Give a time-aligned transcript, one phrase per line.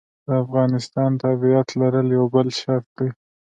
[0.27, 3.09] د افغانستان تابعیت لرل یو بل شرط دی.